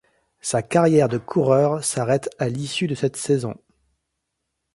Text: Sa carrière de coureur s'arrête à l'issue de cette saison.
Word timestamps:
Sa 0.39 0.63
carrière 0.63 1.07
de 1.09 1.19
coureur 1.19 1.83
s'arrête 1.83 2.31
à 2.39 2.49
l'issue 2.49 2.87
de 2.87 2.95
cette 2.95 3.17
saison. 3.17 3.53